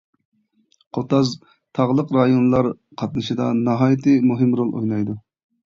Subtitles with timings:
[0.97, 1.33] قوتاز
[1.79, 5.23] تاغلىق رايونلار قاتنىشىدا ناھايىتى مۇھىم رول ئوينايدۇ.